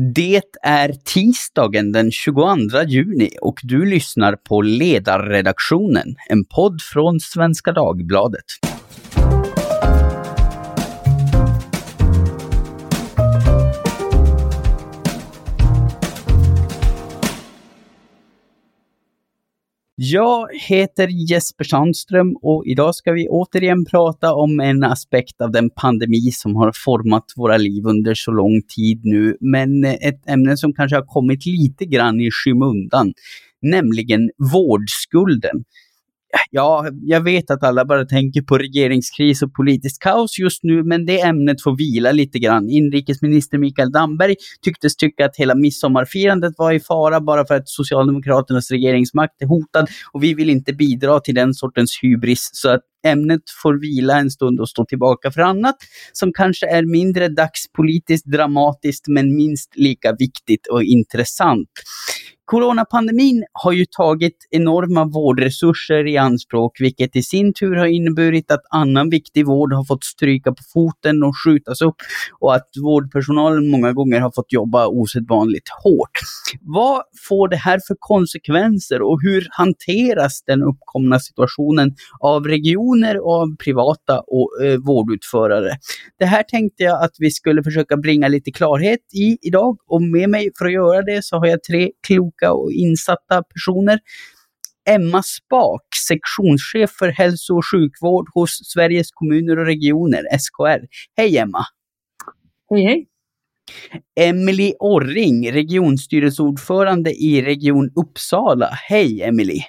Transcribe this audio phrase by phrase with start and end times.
[0.00, 2.56] Det är tisdagen den 22
[2.86, 8.44] juni och du lyssnar på Ledarredaktionen, en podd från Svenska Dagbladet.
[20.00, 25.70] Jag heter Jesper Sandström och idag ska vi återigen prata om en aspekt av den
[25.70, 30.72] pandemi som har format våra liv under så lång tid nu, men ett ämne som
[30.72, 33.12] kanske har kommit lite grann i skymundan,
[33.62, 35.64] nämligen vårdskulden
[36.50, 41.06] ja, jag vet att alla bara tänker på regeringskris och politiskt kaos just nu, men
[41.06, 42.68] det ämnet får vila lite grann.
[42.68, 48.70] Inrikesminister Mikael Damberg tycktes tycka att hela midsommarfirandet var i fara bara för att Socialdemokraternas
[48.70, 52.50] regeringsmakt är hotad och vi vill inte bidra till den sortens hybris.
[52.52, 55.76] Så att ämnet får vila en stund och stå tillbaka för annat
[56.12, 61.68] som kanske är mindre dagspolitiskt dramatiskt men minst lika viktigt och intressant.
[62.50, 68.62] Coronapandemin har ju tagit enorma vårdresurser i anspråk, vilket i sin tur har inneburit att
[68.70, 71.94] annan viktig vård har fått stryka på foten och skjutas upp
[72.40, 76.18] och att vårdpersonalen många gånger har fått jobba osedvanligt hårt.
[76.60, 83.32] Vad får det här för konsekvenser och hur hanteras den uppkomna situationen av regioner och
[83.32, 85.70] av privata och, eh, vårdutförare?
[86.18, 90.30] Det här tänkte jag att vi skulle försöka bringa lite klarhet i idag och med
[90.30, 93.98] mig för att göra det så har jag tre kloka kloka och insatta personer.
[94.88, 100.86] Emma Spak, sektionschef för hälso och sjukvård hos Sveriges kommuner och regioner, SKR.
[101.16, 101.64] Hej Emma!
[102.70, 103.06] Hej hej!
[104.20, 108.68] Emily Orring, regionstyrelseordförande i Region Uppsala.
[108.88, 109.60] Hej Emily!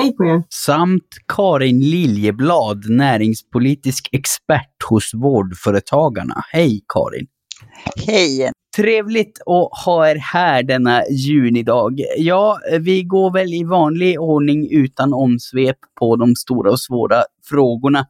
[0.00, 0.42] Hej på er!
[0.48, 6.42] Samt Karin Liljeblad, näringspolitisk expert hos Vårdföretagarna.
[6.52, 7.26] Hej Karin!
[8.06, 8.52] Hej!
[8.78, 12.00] Trevligt att ha er här denna junidag.
[12.16, 18.06] Ja, vi går väl i vanlig ordning utan omsvep på de stora och svåra frågorna.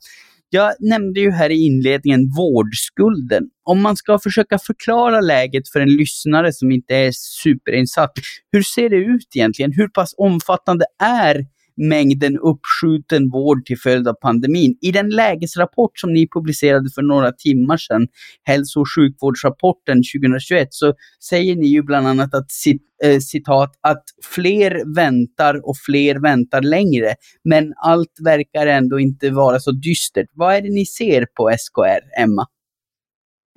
[0.50, 3.44] Jag nämnde ju här i inledningen vårdskulden.
[3.64, 8.12] Om man ska försöka förklara läget för en lyssnare som inte är superinsatt,
[8.52, 9.72] hur ser det ut egentligen?
[9.72, 11.46] Hur pass omfattande är
[11.78, 14.78] mängden uppskjuten vård till följd av pandemin.
[14.80, 18.06] I den lägesrapport som ni publicerade för några timmar sedan,
[18.44, 20.94] hälso och sjukvårdsrapporten 2021, så
[21.28, 22.46] säger ni ju bland annat att
[23.04, 29.60] eh, citat, att fler väntar och fler väntar längre, men allt verkar ändå inte vara
[29.60, 30.26] så dystert.
[30.34, 32.46] Vad är det ni ser på SKR, Emma?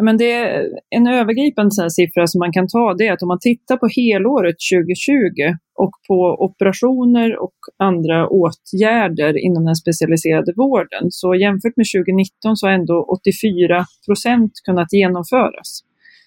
[0.02, 3.28] Men det är en övergripande sån siffra som man kan ta, det är att om
[3.28, 11.04] man tittar på helåret 2020 och på operationer och andra åtgärder inom den specialiserade vården,
[11.10, 15.70] så jämfört med 2019 så har ändå 84 procent kunnat genomföras.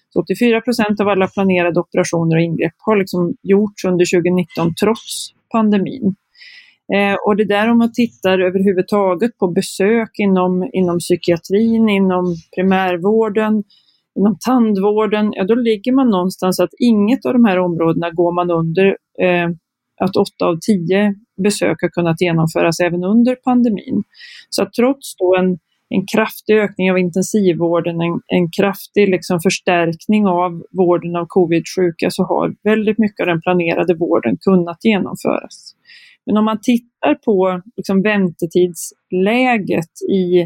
[0.09, 5.31] Så 84 procent av alla planerade operationer och ingrepp har liksom gjorts under 2019 trots
[5.51, 6.15] pandemin.
[6.93, 13.63] Eh, och det där om man tittar överhuvudtaget på besök inom, inom psykiatrin, inom primärvården,
[14.19, 18.51] inom tandvården, ja då ligger man någonstans att inget av de här områdena går man
[18.51, 18.85] under
[19.21, 19.49] eh,
[20.01, 24.03] att åtta av tio besök har kunnat genomföras även under pandemin.
[24.49, 25.57] Så att trots då en,
[25.89, 32.23] en kraftig ökning av intensivvården, en, en kraftig liksom förstärkning av vården av covid-sjuka så
[32.23, 35.75] har väldigt mycket av den planerade vården kunnat genomföras.
[36.25, 40.39] Men om man tittar på liksom väntetidsläget i,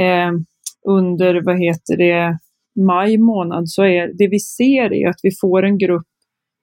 [0.00, 0.32] eh,
[0.88, 2.38] under vad heter det,
[2.86, 6.06] maj månad så är det vi ser är att vi får en grupp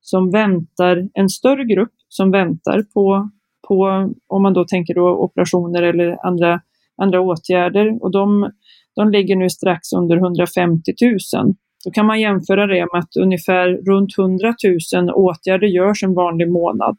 [0.02, 3.29] som väntar, en större grupp som väntar på,
[3.68, 6.62] på om man då tänker då operationer eller andra,
[7.02, 8.52] andra åtgärder och de,
[8.96, 11.53] de ligger nu strax under 150 000.
[11.85, 14.53] Då kan man jämföra det med att ungefär runt 100
[14.96, 16.97] 000 åtgärder görs en vanlig månad.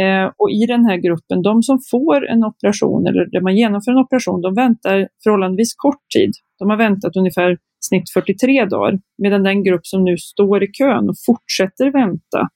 [0.00, 3.92] Eh, och i den här gruppen, de som får en operation eller där man genomför
[3.92, 6.32] en operation, de väntar förhållandevis kort tid.
[6.58, 7.58] De har väntat ungefär
[7.88, 12.48] snitt 43 dagar, medan den grupp som nu står i kön och fortsätter vänta,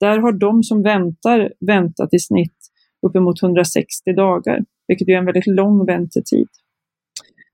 [0.00, 2.58] där har de som väntar väntat i snitt
[3.06, 4.58] uppemot 160 dagar,
[4.88, 6.48] vilket är en väldigt lång väntetid.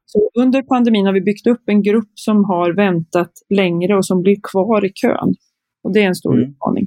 [0.06, 4.22] Så under pandemin har vi byggt upp en grupp som har väntat längre och som
[4.22, 5.34] blir kvar i kön.
[5.82, 6.50] Och det är en stor mm.
[6.50, 6.84] utmaning.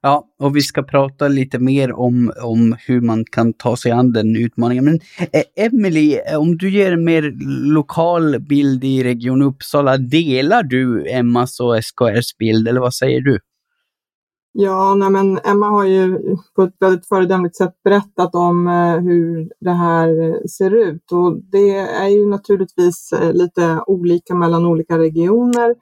[0.00, 4.12] Ja, och vi ska prata lite mer om, om hur man kan ta sig an
[4.12, 4.84] den utmaningen.
[4.84, 5.00] Men
[5.32, 7.32] eh, Emily, eh, om du ger en mer
[7.72, 13.38] lokal bild i Region Uppsala, delar du Emmas och SKRs bild eller vad säger du?
[14.52, 16.18] Ja, nej men Emma har ju
[16.56, 20.08] på ett väldigt föredömligt sätt berättat om eh, hur det här
[20.48, 25.74] ser ut och det är ju naturligtvis eh, lite olika mellan olika regioner.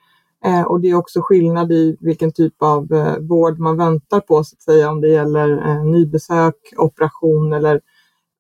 [0.44, 4.44] Eh, och det är också skillnad i vilken typ av eh, vård man väntar på,
[4.44, 7.80] så att säga, om det gäller eh, nybesök, operation eller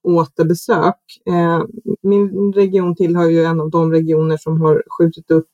[0.02, 0.96] återbesök.
[1.26, 1.62] Eh,
[2.02, 5.48] min region tillhör ju en av de regioner som har skjutit upp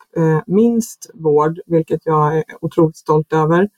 [0.46, 3.68] minst vård, vilket jag är otroligt stolt över.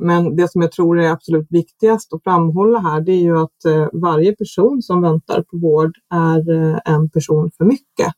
[0.00, 3.90] Men det som jag tror är absolut viktigast att framhålla här, det är ju att
[3.92, 6.50] varje person som väntar på vård är
[6.84, 8.12] en person för mycket.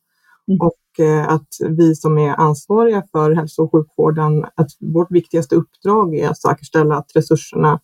[0.48, 0.60] Mm.
[0.60, 6.14] Och Eh, att vi som är ansvariga för hälso och sjukvården, att vårt viktigaste uppdrag
[6.14, 7.80] är att säkerställa att resurserna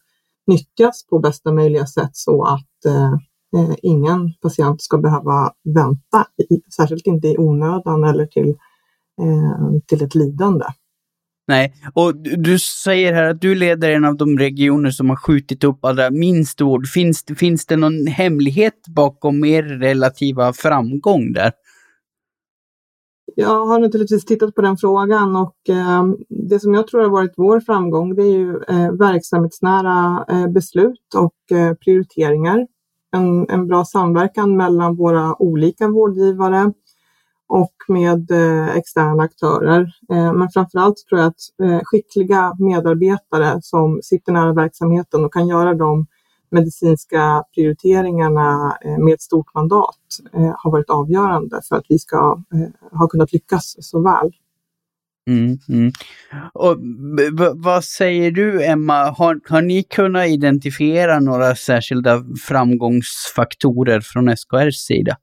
[0.47, 3.13] nyttjas på bästa möjliga sätt så att eh,
[3.57, 6.27] eh ingen patient ska behöva vänta,
[6.77, 8.49] särskilt inte i onödan eller till,
[9.21, 10.65] eh, till ett lidande.
[11.49, 15.65] Nej, och du säger här att du leder en av de regioner som har skjutit
[15.65, 16.87] upp allra minst vård.
[16.87, 21.53] Finns, finns det någon hemlighet bakom er relativa framgång där?
[23.37, 27.35] Jag har naturligtvis tittat på den frågan och eh, det som jag tror har varit
[27.37, 32.67] vår framgång det är ju eh, verksamhetsnära eh, beslut och eh, prioriteringar.
[33.13, 36.73] En, en bra samverkan mellan våra olika vårdgivare
[37.49, 39.93] och med eh, externa aktörer.
[40.13, 45.49] Eh, men framförallt tror jag att eh, skickliga medarbetare som sitter nära verksamheten och kan
[45.49, 46.07] göra de
[46.53, 49.99] medicinska prioriteringarna eh, med ett stort mandat
[50.35, 54.33] eh, har varit avgörande för att vi ska eh, ha kunnat lyckas så väl.
[55.31, 55.93] Mm, mm.
[56.53, 56.77] Och
[57.55, 65.17] vad säger du Emma, har, har ni kunnat identifiera några särskilda framgångsfaktorer från SKRs sida?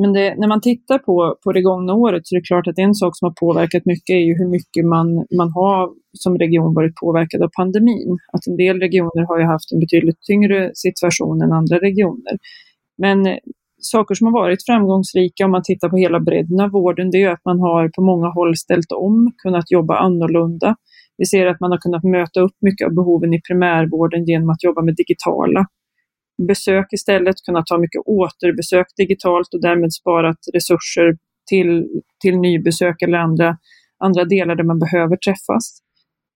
[0.00, 2.78] Men det, när man tittar på, på det gångna året så är det klart att
[2.78, 6.74] en sak som har påverkat mycket är ju hur mycket man, man har som region
[6.74, 8.18] varit påverkad av pandemin.
[8.32, 12.38] Att en del regioner har ju haft en betydligt tyngre situation än andra regioner.
[12.98, 13.36] Men eh,
[13.78, 17.30] saker som har varit framgångsrika om man tittar på hela bredden av vården, det är
[17.30, 20.76] att man har på många håll ställt om, kunnat jobba annorlunda.
[21.18, 24.64] Vi ser att man har kunnat möta upp mycket av behoven i primärvården genom att
[24.64, 25.66] jobba med digitala
[26.48, 31.16] besök istället, kunnat ta mycket återbesök digitalt och därmed sparat resurser
[31.48, 31.88] till,
[32.22, 33.56] till nybesök eller andra,
[33.98, 35.82] andra delar där man behöver träffas.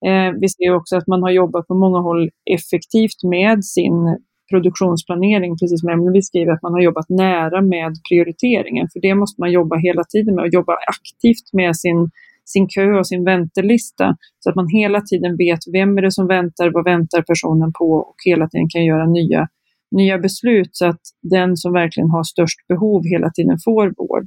[0.06, 4.18] Eh, vi ser också att man har jobbat på många håll effektivt med sin
[4.50, 8.88] produktionsplanering, precis som Emelie skriver, att man har jobbat nära med prioriteringen.
[8.92, 12.10] För det måste man jobba hela tiden med och jobba aktivt med sin,
[12.44, 14.16] sin kö och sin väntelista.
[14.38, 17.92] Så att man hela tiden vet vem är det som väntar, vad väntar personen på
[17.92, 19.48] och hela tiden kan göra nya
[19.90, 24.24] nya beslut så att den som verkligen har störst behov hela tiden får vård.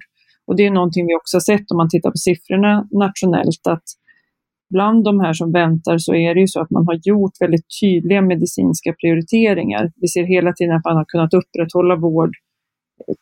[0.48, 3.84] Och det är någonting vi också har sett om man tittar på siffrorna nationellt att
[4.70, 7.66] bland de här som väntar så är det ju så att man har gjort väldigt
[7.82, 9.92] tydliga medicinska prioriteringar.
[9.96, 12.32] Vi ser hela tiden att man har kunnat upprätthålla vård.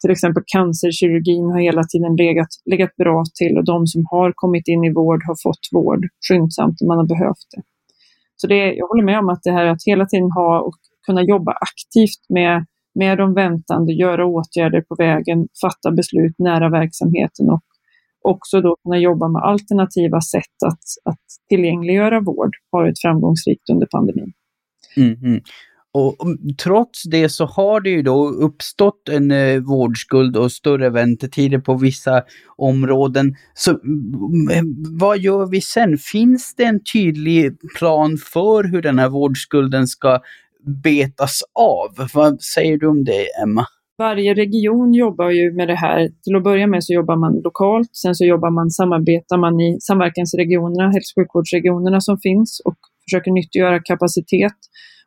[0.02, 4.68] Till exempel cancerkirurgin har hela tiden legat, legat bra till och de som har kommit
[4.68, 7.62] in i vård har fått vård skyndsamt om man har behövt det.
[8.36, 11.24] Så det, jag håller med om att det här att hela tiden ha och kunna
[11.24, 12.66] jobba aktivt med,
[12.96, 17.62] med de väntande, göra åtgärder på vägen, fatta beslut nära verksamheten och
[18.22, 23.88] också då kunna jobba med alternativa sätt att, att tillgängliggöra vård har varit framgångsrikt under
[23.92, 24.34] pandemin.
[24.96, 25.18] Mm-hmm.
[25.18, 25.42] Mm, mm.
[25.94, 26.16] Och
[26.64, 31.78] trots det så har det ju då uppstått en eh, vårdskuld och större väntetider på
[31.78, 32.24] vissa
[32.58, 33.36] områden.
[33.54, 34.64] Så mm, eh,
[35.00, 35.98] vad gör vi sen?
[35.98, 40.20] Finns det en tydlig plan för hur den här vårdskulden ska
[40.84, 42.08] betas av.
[42.14, 43.66] Vad säger du om det, Emma?
[43.98, 46.10] Varje region jobbar ju med det här.
[46.24, 49.78] Till att börja med så jobbar man lokalt, sen så jobbar man, samarbetar man i
[49.82, 54.60] samverkansregionerna, hälso och sjukvårdsregionerna som finns och försöker nyttiggöra kapacitet.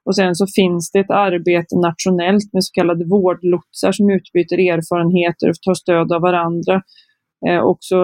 [0.05, 5.49] Och sen så finns det ett arbete nationellt med så kallade vårdlotsar som utbyter erfarenheter
[5.49, 6.83] och tar stöd av varandra.
[7.49, 7.97] Eh, också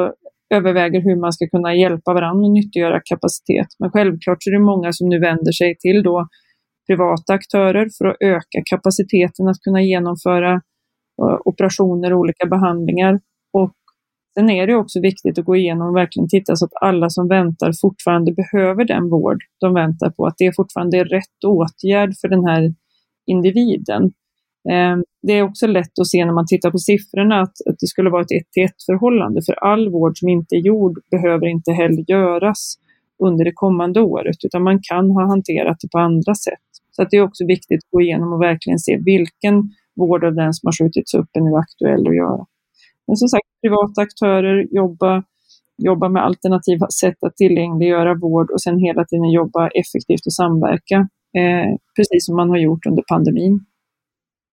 [0.55, 3.67] överväger hur man ska kunna hjälpa varandra och nyttiggöra kapacitet.
[3.79, 6.29] Men självklart så är det många som nu vänder sig till då
[6.91, 10.53] privata aktörer för att öka kapaciteten att kunna genomföra
[11.23, 13.21] eh, operationer och olika behandlingar.
[13.53, 13.73] Och
[14.35, 17.29] sen är det också viktigt att gå igenom och verkligen titta så att alla som
[17.29, 22.29] väntar fortfarande behöver den vård de väntar på, att det fortfarande är rätt åtgärd för
[22.29, 22.75] den här
[23.27, 24.03] individen.
[24.71, 28.11] Eh, det är också lätt att se när man tittar på siffrorna att, det skulle
[28.11, 31.73] vara ett ett till ett förhållande, för all vård som inte är gjord behöver inte
[31.73, 32.77] heller göras
[33.25, 36.70] under det kommande året, utan man kan ha hanterat det på andra sätt.
[37.01, 39.55] Så att det är också viktigt att gå igenom och verkligen se vilken
[39.97, 42.45] vård av den som har skjutits upp är nu aktuell att göra.
[43.07, 45.23] Men som sagt, privata aktörer, jobba,
[45.83, 50.97] jobba med alternativa sätt att tillgängliggöra vård och sen hela tiden jobba effektivt och samverka,
[51.41, 53.61] eh, precis som man har gjort under pandemin.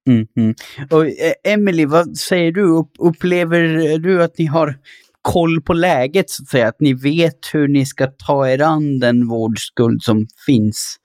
[0.10, 0.56] Mm, mm.
[0.92, 2.86] Och eh, Emily, vad säger du?
[3.00, 4.76] Upplever du att ni har
[5.22, 9.00] koll på läget så att säga, att ni vet hur ni ska ta er an
[9.00, 10.98] den vårdskuld som finns?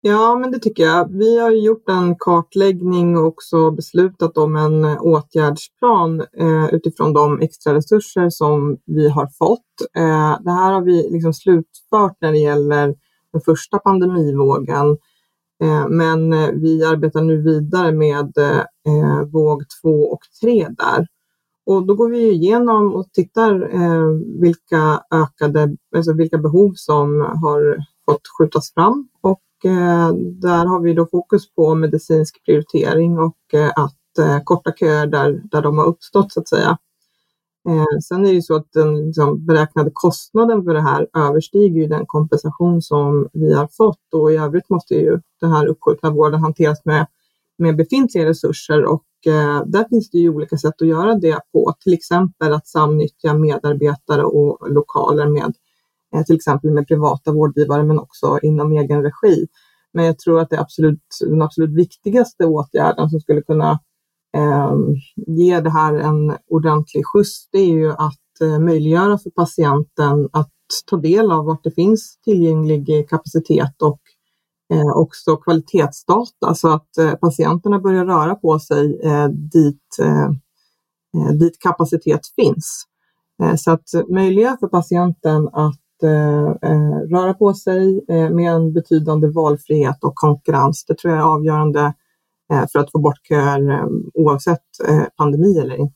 [0.00, 1.08] Ja, men det tycker jag.
[1.18, 7.74] Vi har gjort en kartläggning och också beslutat om en åtgärdsplan eh, utifrån de extra
[7.74, 9.96] resurser som vi har fått.
[9.96, 12.94] Eh, det här har vi liksom slutfört när det gäller
[13.32, 14.98] den första pandemivågen.
[15.62, 21.06] Eh, men eh, vi arbetar nu vidare med eh, eh, våg två och tre där.
[21.66, 24.08] Och då går vi igenom och tittar eh,
[24.40, 27.76] vilka ökade, alltså vilka behov som har
[28.06, 33.68] fått skjutas fram och Eh, där har vi då fokus på medicinsk prioritering och eh,
[33.76, 36.78] att eh, korta köer där, där de har uppstått så att säga.
[38.08, 41.86] Sen är det ju så att den liksom, beräknade kostnaden för det här överstiger ju
[41.86, 44.14] den kompensation som vi har fått.
[44.14, 47.06] Och i övrigt måste ju den här uppskjutna vården hanteras med,
[47.58, 48.84] med befintliga resurser.
[48.84, 52.66] Och eh, där finns det ju olika sätt att göra det på, till exempel att
[52.66, 55.54] samnyttja medarbetare och lokaler med
[56.14, 59.46] Eh, till exempel med privata vårdgivare men också inom egen regi.
[59.92, 63.78] Men jag tror att det absolut, den absolut viktigaste åtgärden som skulle kunna
[64.36, 64.72] eh,
[65.26, 70.52] ge det här en ordentlig skjuts, det är ju att eh, möjliggöra för patienten att
[70.90, 74.00] ta del av vart det finns tillgänglig kapacitet och
[74.72, 80.28] eh, också kvalitetsdata så att eh, patienterna börjar röra på sig eh, dit, eh,
[81.16, 82.84] eh dit kapacitet finns.
[83.42, 88.72] Eh, så att möjliggöra för patienten att Eh, eh, röra på sig eh, med en
[88.72, 91.92] betydande valfrihet och konkurrens, det tror jag är avgörande
[92.52, 95.94] Eh, för att få bort köer eh, oavsett eh, pandemi eller inte.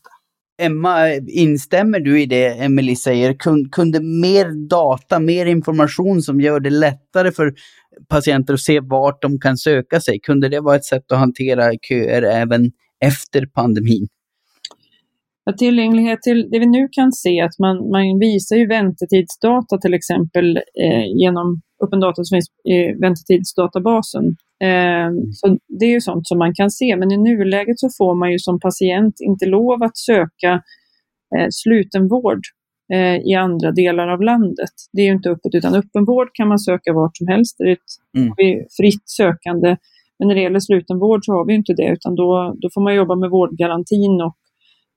[0.62, 3.35] Emma, instämmer du i det Emelie säger?
[3.73, 7.54] Kunde mer data, mer information som gör det lättare för
[8.09, 11.73] patienter att se vart de kan söka sig, kunde det vara ett sätt att hantera
[11.88, 12.71] köer även
[13.04, 14.09] efter pandemin?
[15.59, 20.57] Tillgänglighet till det vi nu kan se att man, man visar ju väntetidsdata till exempel
[20.57, 24.25] eh, genom öppen data som finns i väntetidsdatabasen.
[24.65, 28.15] Eh, så det är ju sånt som man kan se, men i nuläget så får
[28.15, 30.53] man ju som patient inte lov att söka
[31.37, 32.41] eh, slutenvård
[32.93, 34.75] eh, i andra delar av landet.
[34.93, 37.57] Det är ju inte öppet, utan öppenvård kan man söka vart som helst.
[37.59, 38.35] Det är ett mm.
[38.77, 39.77] fritt sökande.
[40.19, 42.95] Men när det gäller slutenvård så har vi inte det, utan då, då får man
[42.95, 44.37] jobba med vårdgarantin och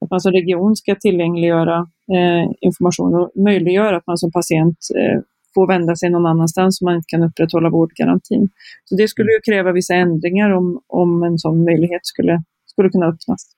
[0.06, 1.78] att man som region ska tillgängliggöra
[2.16, 5.20] eh, information och möjliggöra att man som patient eh,
[5.56, 8.50] får vända sig någon annanstans om man inte kan upprätthålla vårdgarantin.
[8.84, 13.06] Så det skulle ju kräva vissa ändringar om, om en sån möjlighet skulle, skulle kunna
[13.06, 13.56] öppnas.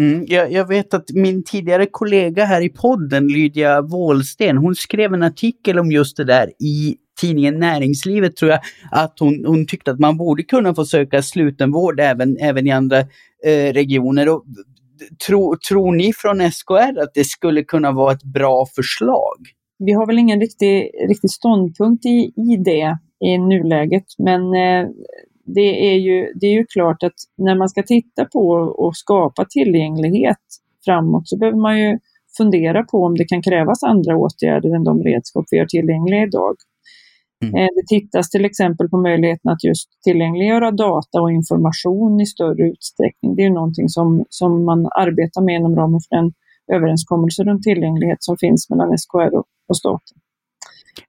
[0.00, 5.14] Mm, jag, jag, vet att min tidigare kollega här i podden, Lydia Wåhlsten, hon skrev
[5.14, 9.90] en artikel om just det där i tidningen Näringslivet tror jag, att hon, hon tyckte
[9.90, 12.98] att man borde kunna få söka slutenvård även, även i andra
[13.44, 14.28] eh, regioner.
[14.28, 14.44] Och,
[15.26, 19.36] tro, tror ni från SKR att det skulle kunna vara ett bra förslag?
[19.86, 24.88] vi har väl ingen riktig, riktig ståndpunkt i, i det i nuläget, men eh,
[25.44, 29.44] det, är ju, det är ju klart att när man ska titta på och skapa
[29.44, 30.44] tillgänglighet
[30.84, 31.98] framåt så behöver man ju
[32.36, 36.56] fundera på om det kan krävas andra åtgärder än de redskap vi har tillgängliga idag.
[37.42, 37.54] Mm.
[37.54, 42.68] Eh, det tittas till exempel på möjligheten att just tillgängliggöra data och information i större
[42.68, 43.36] utsträckning.
[43.36, 46.32] Det är någonting som, som man arbetar med inom ramen för den
[46.72, 50.18] överenskommelse runt tillgänglighet som finns mellan SKR och, och staten.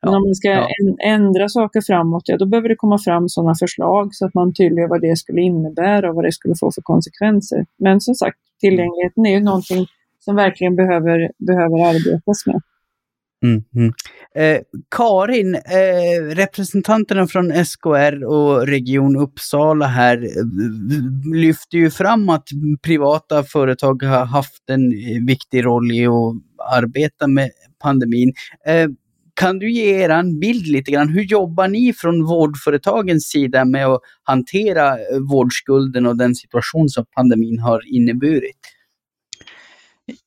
[0.01, 0.67] Men ja, om man ska ja.
[1.05, 4.87] ändra saker framåt, ja då behöver det komma fram sådana förslag så att man tydliggör
[4.89, 7.65] vad det skulle innebära och vad det skulle få för konsekvenser.
[7.77, 9.85] Men som sagt, tillgängligheten är ju någonting
[10.19, 12.61] som verkligen behöver, behöver arbetas med.
[13.43, 13.93] Mm, mm.
[14.35, 14.61] Eh,
[14.95, 22.47] Karin, eh, representanterna från SKR och Region Uppsala här eh, lyfter ju fram att
[22.81, 24.89] privata företag har haft en
[25.25, 26.35] viktig roll i att
[26.77, 28.33] arbeta med pandemin.
[28.65, 28.87] Eh,
[29.35, 31.09] kan du ge er en bild lite grann?
[31.09, 37.05] Hur jobbar ni från vårdföretagens sida med att hantera eh, vårdskulden och den situation som
[37.15, 38.59] pandemin har inneburit?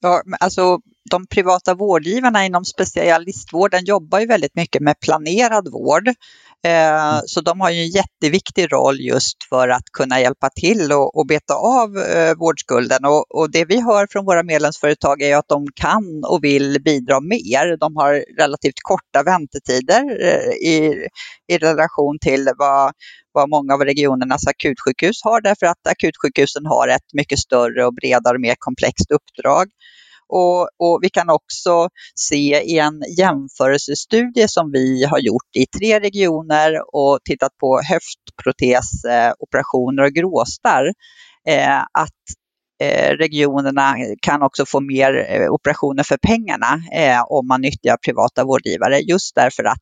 [0.00, 6.08] Ja, alltså de privata vårdgivarna inom specialistvården jobbar ju väldigt mycket med planerad vård.
[6.64, 7.22] Eh, mm.
[7.26, 11.26] Så de har ju en jätteviktig roll just för att kunna hjälpa till och, och
[11.26, 13.04] beta av eh, vårdskulden.
[13.04, 17.20] Och, och, det vi hör från våra medlemsföretag är att de kan och vill bidra
[17.20, 17.76] mer.
[17.76, 21.06] De har relativt korta väntetider eh, i,
[21.48, 22.92] i relation till vad,
[23.32, 28.34] vad många av regionernas akutsjukhus har därför att akutsjukhusen har ett mycket större och bredare
[28.34, 29.66] och mer komplext uppdrag.
[30.28, 36.00] Och, och, vi kan också se i en jämförelsestudie som vi har gjort i tre
[36.00, 40.92] regioner och tittat på höftprotesoperationer och gråstarr
[41.48, 42.22] eh, att
[42.82, 48.44] eh, regionerna kan också få mer eh, operationer för pengarna eh, om man nyttjar privata
[48.44, 49.78] vårdgivare just därför att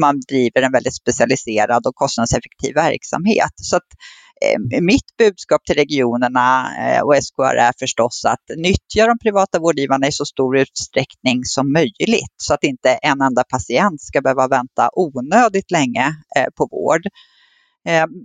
[0.00, 3.52] man driver en väldigt specialiserad och kostnadseffektiv verksamhet.
[3.56, 9.06] Så att, eh, Eh, mitt budskap till regionerna eh, och SKR är förstås att nyttja
[9.06, 14.00] de privata vårdgivarna i så stor utsträckning som möjligt så att inte en enda patient
[14.00, 16.06] ska behöva vänta onödigt länge
[16.36, 17.02] eh, på vård.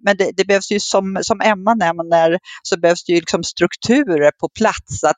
[0.03, 4.31] Men det, det, behövs ju som, som Emma nämner, så behövs det ju liksom strukturer
[4.39, 5.03] på plats.
[5.03, 5.17] Att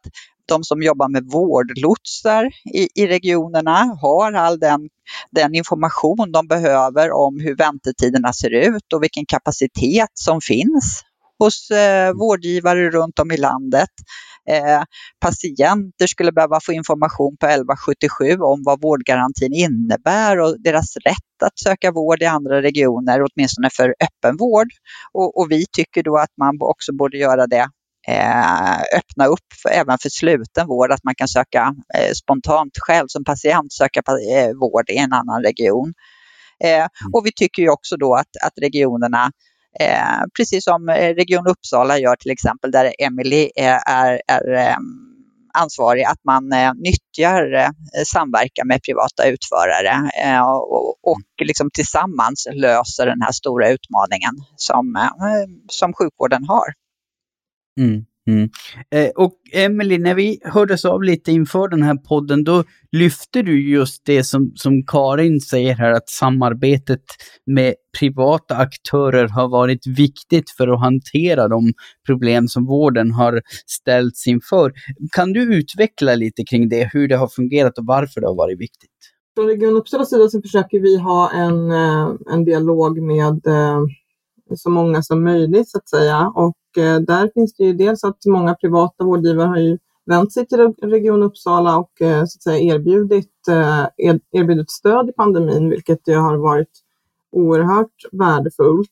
[0.49, 4.89] de som jobbar med vårdlotsar i, i regionerna har all den,
[5.31, 11.03] den information de behöver om hur väntetiderna ser ut och vilken kapacitet som finns
[11.39, 13.89] hos eh, vårdgivare runt om i landet.
[14.49, 14.83] Eh,
[15.19, 21.59] patienter skulle behöva få information på 1177 om vad vårdgarantin innebär och deras rätt att
[21.59, 24.67] söka vård i andra regioner, åtminstone för öppenvård.
[25.13, 27.69] Och, och vi tycker då att man också borde göra det
[28.97, 33.23] öppna upp för, även för sluten vård, att man kan söka eh, spontant själv som
[33.23, 34.01] patient söka
[34.33, 35.93] eh, vård i en annan region.
[36.63, 36.89] Eh, mm.
[37.13, 39.31] och vi tycker ju också då att, att regionerna
[39.79, 44.75] eh, precis som eh, Region Uppsala gör till exempel, där Emily är, är, är
[45.53, 47.69] ansvarig, att man eh, nyttjar eh,
[48.05, 55.09] samverkan med privata utförare eh, och, och liksom tillsammans löser den här stora utmaningen som,
[55.69, 56.73] som sjukvården har.
[57.79, 58.49] Mm, mm.
[58.95, 63.69] Eh, och Emelie, när vi hördes av lite inför den här podden, då lyfte du
[63.69, 67.03] just det som, som Karin säger här, att samarbetet
[67.45, 71.73] med privata aktörer har varit viktigt för att hantera de
[72.05, 74.73] problem som vården har ställts inför.
[75.11, 78.59] Kan du utveckla lite kring det, hur det har fungerat och varför det har varit
[78.59, 78.89] viktigt?
[79.35, 83.79] Från Region Uppsalas sida så försöker vi ha en, eh, en dialog med eh,
[84.55, 86.31] så många som möjligt så att säga.
[86.35, 90.45] Och eh, där finns det ju dels att många privata vårdgivare har ju vänt sig
[90.45, 93.85] till Region Uppsala och eh, så att säga erbjudit, eh,
[94.31, 96.83] erbjudit stöd i pandemin, vilket ju har varit
[97.31, 98.89] oerhört värdefullt.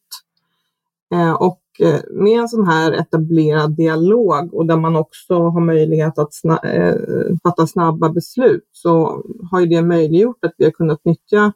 [1.13, 6.19] Eh, och eh, med en sån här etablerad dialog och där man också har möjlighet
[6.19, 6.95] att sna eh,
[7.43, 11.53] fatta snabba beslut så har ju det möjliggjort att vi har kunnat nyttja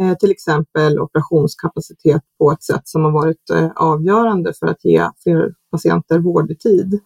[0.00, 5.10] Eh, till exempel operationskapacitet på ett sätt som har varit eh, avgörande för att ge
[5.22, 7.00] fler patienter vård i tid.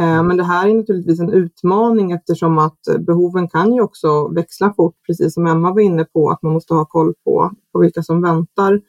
[0.00, 4.74] Eh, men det här är naturligtvis en utmaning eftersom att behoven kan ju också växla
[4.76, 8.02] fort, precis som Emma var inne på, att man måste ha koll på, på vilka
[8.02, 8.80] som väntar.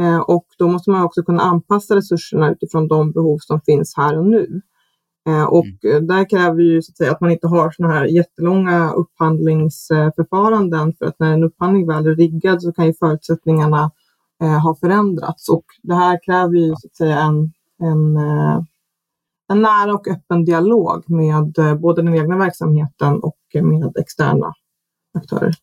[0.00, 4.18] Eh, och då måste man också kunna anpassa resurserna utifrån de behov som finns här
[4.18, 4.60] och nu.
[5.28, 6.06] Eh, och mm.
[6.06, 11.06] där kräver ju så att, säga, att man inte har sådana här jättelånga upphandlingsförfaranden för
[11.06, 13.90] att när en upphandling väl är riggad så kan ju förutsättningarna
[14.42, 18.62] eh, ha förändrats och det här kräver ju så att säga en, en, eh,
[19.50, 24.52] en nära och öppen dialog med både den egna verksamheten och med externa
[25.18, 25.54] aktörer.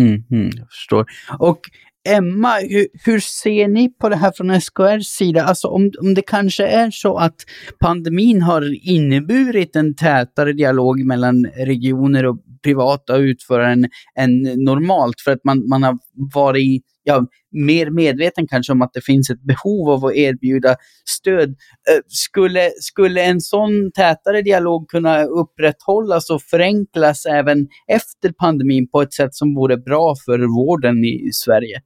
[0.00, 1.06] Mm, mm, jag förstår.
[1.38, 1.60] Och
[2.04, 5.42] Emma, hur, hur, ser ni på det här från SKRs sida?
[5.44, 7.36] Alltså om, om det kanske är så att
[7.80, 13.88] pandemin har inneburit en tätare dialog mellan regioner och privata utförare än,
[14.18, 15.98] än normalt för att man, man har
[16.34, 21.48] varit ja, mer medveten kanske om att det finns ett behov av att erbjuda stöd.
[21.48, 29.02] Eh, skulle, skulle en sån tätare dialog kunna upprätthållas och förenklas även efter pandemin på
[29.02, 31.80] ett sätt som vore bra för vården i Sverige?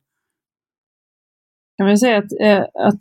[1.76, 3.00] Kan man säga att, eh, att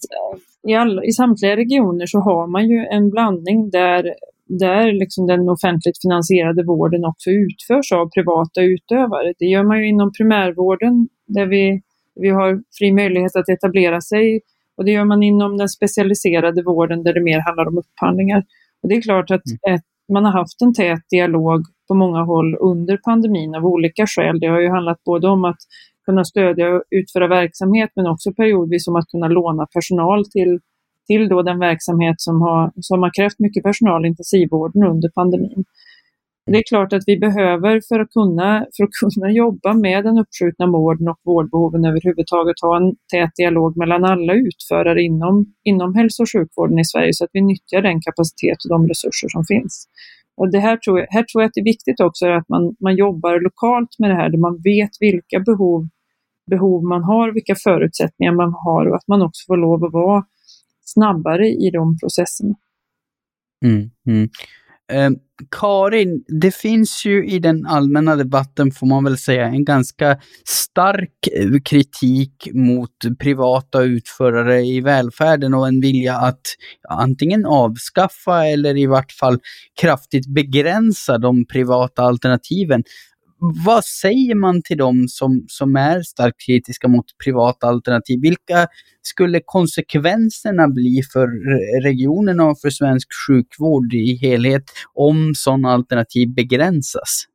[0.67, 4.13] i, all, i samtliga regioner så har man ju en blandning där,
[4.47, 9.33] där liksom den offentligt finansierade vården också utförs av privata utövare.
[9.39, 11.81] Det gör man ju inom primärvården där vi,
[12.15, 14.41] vi har fri möjlighet att etablera sig
[14.77, 18.43] och det gör man inom den specialiserade vården där det mer handlar om upphandlingar.
[18.81, 19.75] Och det är klart att mm.
[19.75, 24.39] ett, man har haft en tät dialog på många håll under pandemin av olika skäl.
[24.39, 25.59] Det har ju handlat både om att
[26.05, 30.59] kunna stödja och utföra verksamhet men också periodvis om att kunna låna personal till,
[31.07, 35.65] till då den verksamhet som har, som har krävt mycket personal i intensivvården under pandemin.
[36.51, 40.17] Det är klart att vi behöver för att kunna, för att kunna jobba med den
[40.17, 46.23] uppskjutna vården och vårdbehoven överhuvudtaget ha en tät dialog mellan alla utförare inom, inom hälso
[46.23, 49.87] och sjukvården i Sverige så att vi nyttjar den kapacitet och de resurser som finns.
[50.37, 52.75] Och det här tror jag, här tror jag att det är viktigt också att man,
[52.79, 55.87] man jobbar lokalt med det här där man vet vilka behov
[56.49, 60.23] behov man har, vilka förutsättningar man har och att man också får lov att vara
[60.85, 62.55] snabbare i de processerna.
[63.65, 64.29] Mm, mm.
[64.91, 65.09] Eh,
[65.51, 71.27] Karin, det finns ju i den allmänna debatten, får man väl säga, en ganska stark
[71.33, 76.41] eh, kritik mot privata utförare i välfärden och en vilja att
[76.89, 79.39] antingen avskaffa eller i vart fall
[79.81, 82.83] kraftigt begränsa de privata alternativen
[83.65, 88.21] vad säger man till dem som, som är starkt kritiska mot privata alternativ?
[88.21, 88.67] Vilka
[89.01, 91.27] skulle konsekvenserna bli för
[91.81, 97.25] regionerna och för svensk sjukvård i helhet om sådana alternativ begränsas?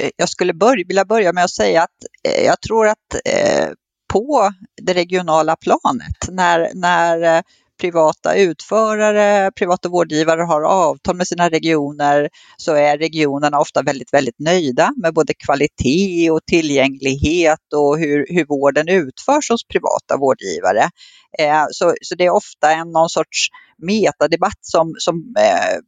[0.00, 3.68] Eh, jag skulle börja, vilja börja med att säga att eh, jag tror att eh,
[4.12, 4.50] på
[4.82, 7.42] det regionala planet, när, när eh,
[7.80, 14.38] privata utförare, privata vårdgivare har avtal med sina regioner så är regionerna ofta väldigt, väldigt
[14.38, 20.90] nöjda med både kvalitet och tillgänglighet och hur, hur vården utförs hos privata vårdgivare.
[21.38, 25.78] Eh, så, så det är ofta en någon sorts metadebatt som, som eh,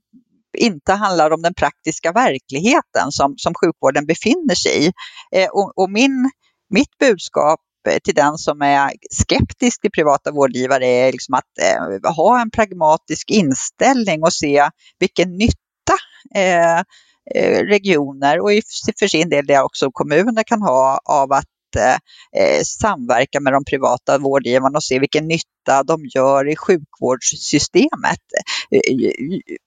[0.58, 4.92] inte handlar om den praktiska verkligheten som, som sjukvården befinner sig i.
[5.32, 6.30] Eh, och, och min,
[6.70, 7.60] mitt budskap
[8.04, 13.30] till den som är skeptisk till privata vårdgivare är liksom att eh, ha en pragmatisk
[13.30, 15.96] inställning och se vilken nytta
[16.34, 16.78] eh,
[17.34, 18.50] eh regioner och
[18.98, 21.94] för sin del det också kommuner kan ha av att eh,
[22.42, 28.24] eh, samverka med de privata vårdgivarna och se vilken nytta de gör i sjukvårdssystemet.
[28.70, 29.08] Eh,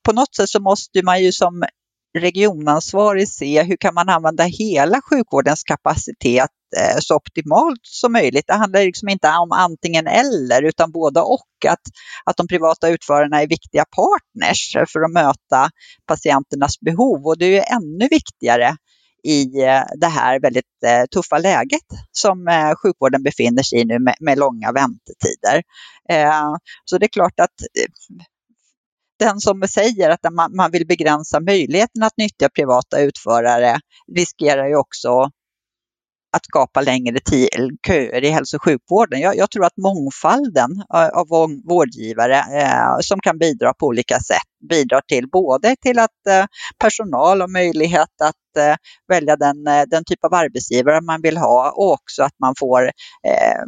[0.05, 1.63] på något sätt så måste man ju som
[2.17, 8.47] regionansvarig se hur kan man använda hela sjukvårdens kapacitet eh, så optimalt som möjligt.
[8.47, 11.47] Det handlar liksom inte om antingen eller utan båda och.
[11.67, 11.81] Att,
[12.25, 15.69] att de privata utförarna är viktiga partners för att möta
[16.07, 18.75] patienternas behov och det är ju ännu viktigare
[19.23, 22.47] i eh, det här väldigt eh, tuffa läget som
[22.83, 25.63] sjukvården befinner sig i nu med, med långa väntetider.
[26.85, 27.55] Så det är klart att
[29.21, 33.79] den som säger att man, man vill begränsa möjligheten att nyttja privata utförare
[34.15, 35.29] riskerar ju också
[36.33, 37.19] att skapa längre
[37.87, 39.21] köer i hälso och sjukvården.
[39.21, 41.27] Jag, jag tror att mångfalden av
[41.69, 46.45] vårdgivare eh, som kan bidra på olika sätt bidrar till både till att eh,
[46.77, 48.75] personal har möjlighet att eh,
[49.07, 52.83] välja den, eh, den typ av arbetsgivare man vill ha och också att man får
[53.27, 53.61] eh,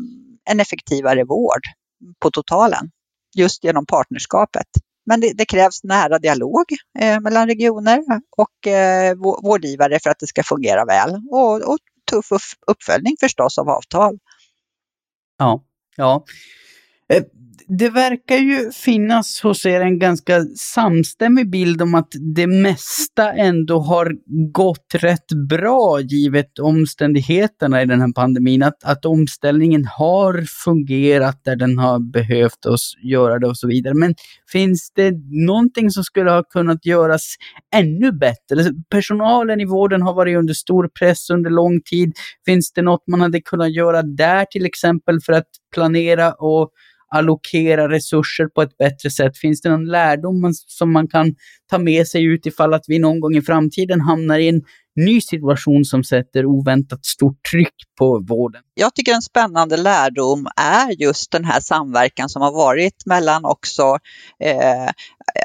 [0.49, 1.63] en effektivare vård
[2.19, 2.89] på totalen
[3.35, 4.67] just genom partnerskapet.
[5.05, 6.65] Men det, det krävs nära dialog
[6.99, 8.03] eh, mellan regioner
[8.37, 11.21] och eh, vårdgivare för att det ska fungera väl.
[11.31, 11.77] Och, och
[12.11, 14.17] tuff uppföljning förstås av avtal.
[15.37, 15.63] Ja,
[15.95, 16.25] ja.
[17.09, 17.23] Eh,
[17.67, 23.79] det verkar ju finnas hos er en ganska samstämmig bild om att det mesta ändå
[23.79, 24.11] har
[24.51, 28.63] gått rätt bra givet omständigheterna i den här pandemin.
[28.63, 33.93] Att, att omställningen har fungerat där den har behövt oss göra det och så vidare.
[33.93, 34.15] Men
[34.51, 35.11] finns det
[35.47, 37.35] någonting som skulle ha kunnat göras
[37.75, 38.57] ännu bättre?
[38.57, 42.13] Alltså, personalen i vården har varit under stor press under lång tid.
[42.45, 46.71] Finns det något man hade kunnat göra där till exempel för att planera och
[47.13, 49.37] allokera resurser på ett bättre sätt?
[49.37, 51.35] Finns det någon lärdom som man kan
[51.69, 54.61] ta med sig ut ifall att vi någon gång i framtiden hamnar i en
[54.95, 58.61] ny situation som sätter oväntat stort tryck på vården.
[58.73, 63.97] Jag tycker en spännande lärdom är just den här samverkan som har varit mellan också
[64.43, 64.89] eh,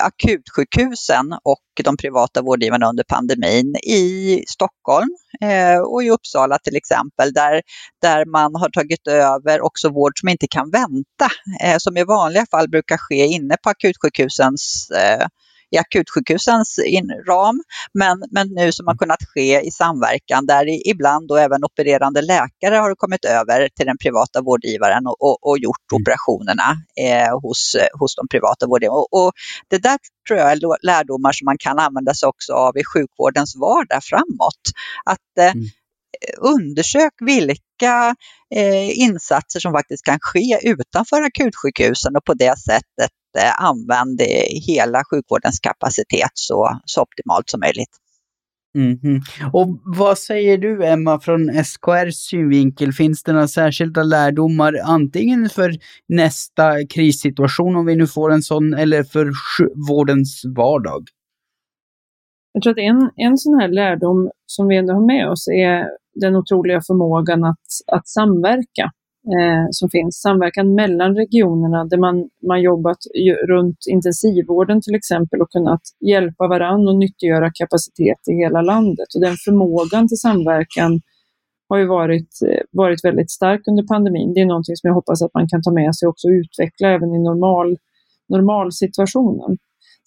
[0.00, 5.08] akutsjukhusen och de privata vårdgivarna under pandemin i Stockholm
[5.40, 7.62] eh, och i Uppsala till exempel, där,
[8.02, 11.28] där man har tagit över också vård som inte kan vänta,
[11.62, 15.26] eh, som i vanliga fall brukar ske inne på akutsjukhusens eh,
[15.70, 16.78] i akutsjukhusens
[17.28, 17.62] ram,
[17.94, 18.98] men, men nu som har mm.
[18.98, 23.98] kunnat ske i samverkan där ibland då även opererande läkare har kommit över till den
[23.98, 26.02] privata vårdgivaren och, och, och gjort mm.
[26.02, 28.98] operationerna eh, hos, hos de privata vårdgivarna.
[28.98, 29.32] Och, och,
[29.68, 33.56] det där tror jag är lärdomar som man kan använda sig också av i sjukvårdens
[33.56, 34.62] vardag framåt.
[35.04, 35.64] Att eh, mm.
[36.38, 38.16] undersök vilka
[38.54, 43.10] eh, insatser som faktiskt kan ske utanför akutsjukhusen och på det sättet
[43.58, 44.20] använd
[44.66, 47.96] hela sjukvårdens kapacitet så, så optimalt som möjligt.
[48.76, 49.20] Mm -hmm.
[49.52, 52.92] Och vad säger du Emma från SKRs synvinkel?
[52.92, 55.72] Finns det några särskilda lärdomar antingen för
[56.08, 59.32] nästa krissituation om vi nu får en sån eller för
[59.88, 61.04] vårdens vardag?
[62.52, 65.84] Jag tror att en, en sån här lärdom som vi ändå har med oss är
[66.20, 68.90] den otroliga förmågan att, att samverka
[69.36, 70.20] eh, som finns.
[70.20, 72.98] Samverkan mellan regionerna där man, man jobbat
[73.48, 79.08] runt intensivvården till exempel och kunnat hjälpa varann och nyttiggöra kapacitet i hela landet.
[79.14, 81.00] Och den förmågan till samverkan
[81.68, 84.34] har ju varit, eh, varit väldigt stark under pandemin.
[84.34, 87.14] Det är någonting som jag hoppas att man kan ta med sig och utveckla även
[87.14, 87.76] i normal,
[88.28, 89.58] normalsituationen.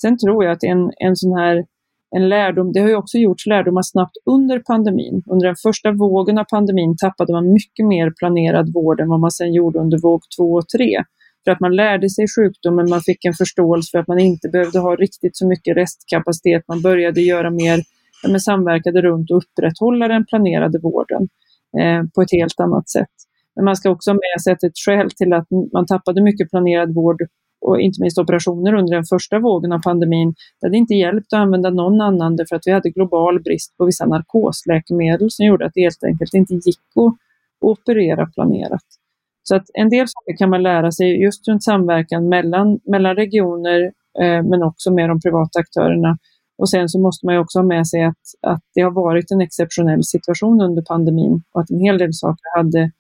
[0.02, 1.66] Sen tror jag att en, en sån här
[2.16, 5.24] en lärdom, det har ju också gjorts lärdomar snabbt under pandemin.
[5.26, 9.32] Under den första vågen av pandemin tappade man mycket mer planerad vård än vad man
[9.32, 11.04] sen gjorde under våg två och tre.
[11.44, 14.80] För att man lärde sig sjukdomen, man fick en förståelse för att man inte behövde
[14.80, 16.64] ha riktigt så mycket restkapacitet.
[16.68, 17.80] Man började göra mer,
[18.24, 21.28] ja, samverkade runt och upprätthålla den planerade vården
[21.80, 23.16] eh, på ett helt annat sätt.
[23.56, 26.50] Men man ska också ha med sig att ett skäl till att man tappade mycket
[26.50, 27.22] planerad vård
[27.62, 30.34] och inte minst operationer under den första vågen av pandemin.
[30.62, 33.86] Det hade inte hjälpt att använda någon annan därför att vi hade global brist på
[33.86, 37.14] vissa narkosläkemedel som gjorde att det helt enkelt inte gick att
[37.62, 38.86] operera planerat.
[39.44, 43.82] Så att en del saker kan man lära sig just runt samverkan mellan, mellan regioner
[44.20, 46.18] eh, men också med de privata aktörerna.
[46.58, 49.42] Och sen så måste man också ha med sig att, att det har varit en
[49.42, 52.92] exceptionell situation under pandemin och att en hel del saker hade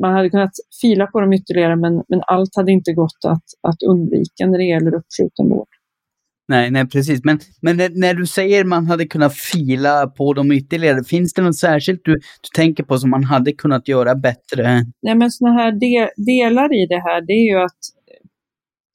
[0.00, 3.82] man hade kunnat fila på dem ytterligare men, men allt hade inte gått att, att
[3.82, 5.68] undvika när det gäller uppskjuten vård.
[6.48, 7.24] Nej, nej precis.
[7.24, 11.56] Men, men när, du säger man hade kunnat fila på dem ytterligare, finns det något
[11.56, 14.84] särskilt du, du tänker på som man hade kunnat göra bättre?
[15.02, 17.78] Nej, men sådana här de, delar i det här, det är ju att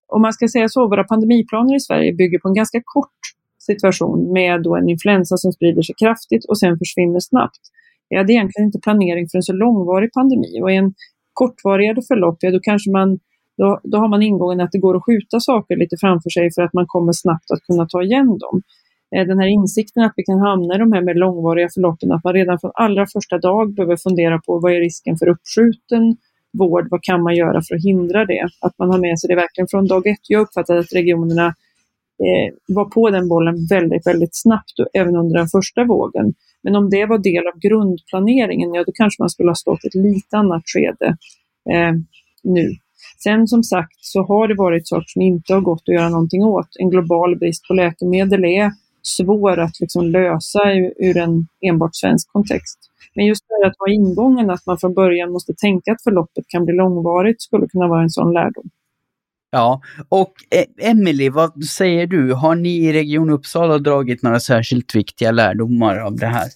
[0.07, 3.19] om man ska säga så, våra pandemiplaner i Sverige bygger på en ganska kort
[3.59, 7.61] situation med då en influensa som sprider sig kraftigt och sen försvinner snabbt.
[8.11, 10.93] Vi hade egentligen inte planering för en så långvarig pandemi och i en
[11.33, 13.19] kortvarigare förlopp, ja då kanske man
[13.57, 16.61] då, då har man ingången att det går att skjuta saker lite framför sig för
[16.61, 18.61] att man kommer snabbt att kunna ta igen dem.
[19.15, 22.23] Eh, den här insikten att vi kan hamna i de här mer långvariga förloppen, att
[22.23, 26.17] man redan från allra första dag behöver fundera på vad är risken för uppskjuten
[26.57, 28.49] vård, vad kan man göra för att hindra det?
[28.61, 30.25] Att man har med sig det verkligen från dag ett.
[30.27, 31.47] Jag uppfattade att regionerna
[32.25, 36.33] eh, var på den bollen väldigt, väldigt snabbt, även under den första vågen.
[36.63, 39.95] Men om det var del av grundplaneringen, ja då kanske man skulle ha stått ett
[39.95, 41.17] lite annat skede
[41.71, 41.93] eh,
[42.43, 42.69] nu.
[43.23, 46.43] Sen som sagt så har det varit saker som inte har gått att göra någonting
[46.43, 46.67] åt.
[46.79, 48.71] En global brist på läkemedel är
[49.01, 50.59] svår att liksom lösa
[50.99, 52.79] ur en enbart svensk kontext.
[53.15, 56.65] Men just det att ha ingången att man från början måste tänka att förloppet kan
[56.65, 58.69] bli långvarigt skulle kunna vara en sån lärdom.
[59.53, 62.33] Ja, och Emelie, Emily, vad säger du?
[62.33, 66.47] Har ni i Region Uppsala dragit några särskilt viktiga lärdomar av det här?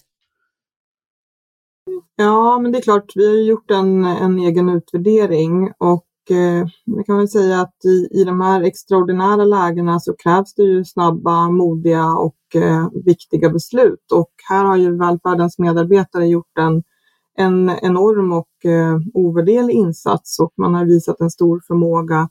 [2.16, 6.66] Ja, men det är klart, vi har gjort en, en egen utvärdering och eh,
[7.06, 11.50] kan väl säga att i, i de här extraordinära lägena så krävs det ju snabba,
[11.50, 14.12] modiga och eh, viktiga beslut.
[14.12, 16.82] Och här har ju välfärdens medarbetare gjort en,
[17.38, 22.28] en enorm och eh, ovärderlig insats och man har visat en stor förmåga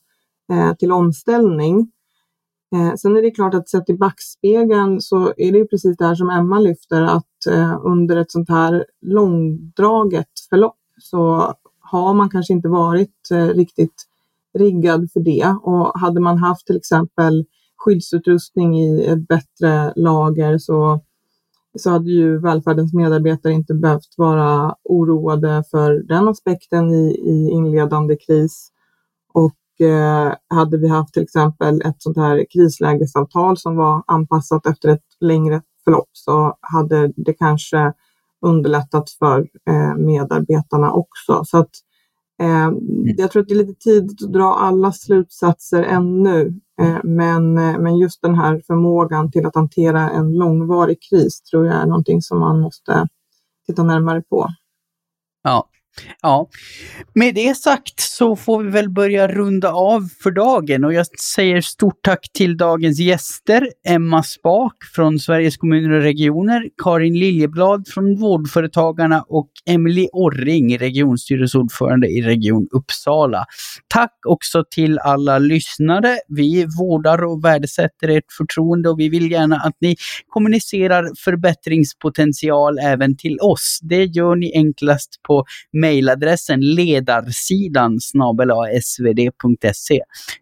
[0.51, 1.91] Eh, till omställning.
[2.75, 6.15] Eh, sen är det klart att sett i backspegeln så är det precis det här
[6.15, 12.53] som Emma lyfter att eh, under ett sånt här långdraget förlopp så har man kanske
[12.53, 14.05] inte varit riktigt
[14.58, 17.45] riggad för det och hade man haft till exempel
[17.77, 21.01] skyddsutrustning i ett bättre lager så,
[21.79, 28.15] så hade ju välfärdens medarbetare inte behövt vara oroade för den aspekten i, i inledande
[28.15, 28.71] kris.
[29.79, 35.05] Eh, hade vi haft till exempel ett sånt här krislägesavtal som var anpassat efter ett
[35.19, 37.93] längre förlopp så hade det kanske
[38.41, 41.43] underlättat för eh, medarbetarna också.
[41.45, 41.69] Så att,
[42.41, 43.15] eh, mm.
[43.17, 47.97] jag tror att det är lite tidigt att dra alla slutsatser ännu, eh, men, men
[47.97, 52.39] just den här förmågan till att hantera en långvarig kris tror jag är någonting som
[52.39, 53.07] man måste
[53.67, 54.47] titta närmare på.
[55.43, 55.69] Ja,
[56.21, 56.49] Ja,
[57.13, 61.62] med det sagt så får vi väl börja runda av för dagen och jag säger
[61.62, 63.69] stort tack till dagens gäster.
[63.88, 72.08] Emma Spak från Sveriges kommuner och regioner, Karin Liljeblad från Vårdföretagarna och Emily Orring, regionstyrelseordförande
[72.08, 73.45] i Region Uppsala.
[73.88, 76.17] Tack också till alla lyssnare.
[76.27, 79.95] Vi vårdar och värdesätter ert förtroende och vi vill gärna att ni
[80.27, 83.79] kommunicerar förbättringspotential även till oss.
[83.81, 85.45] Det gör ni enklast på
[85.86, 88.00] mejladressen ledarsidan
[88.82, 90.00] svd.se.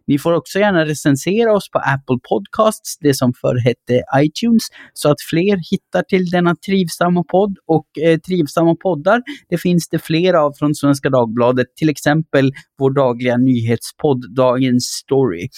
[0.07, 5.09] Ni får också gärna recensera oss på Apple Podcasts, det som förr hette iTunes, så
[5.09, 7.57] att fler hittar till denna trivsamma podd.
[7.67, 12.91] Och eh, trivsamma poddar, det finns det flera av från Svenska Dagbladet, till exempel vår
[12.91, 15.49] dagliga nyhetspodd Dagens Story.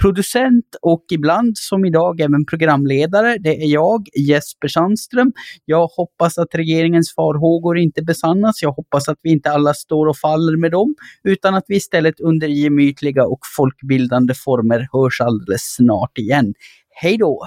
[0.00, 5.32] Producent och ibland som idag även programledare, det är jag, Jesper Sandström.
[5.64, 8.62] Jag hoppas att regeringens farhågor inte besannas.
[8.62, 12.20] Jag hoppas att vi inte alla står och faller med dem, utan att vi istället
[12.20, 16.54] under gemytliga och folkbildande former hörs alldeles snart igen.
[16.90, 17.46] Hej då!